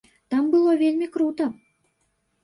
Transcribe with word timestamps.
Там 0.31 0.45
было 0.53 0.71
вельмі 0.79 1.07
крута! 1.17 1.47